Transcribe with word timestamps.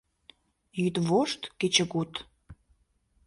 —Йӱдвошт-кечыгут. 0.79 2.13